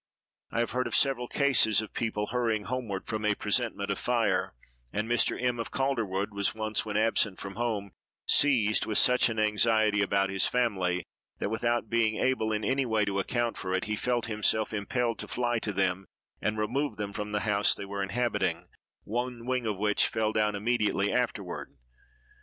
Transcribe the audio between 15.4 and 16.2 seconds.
to them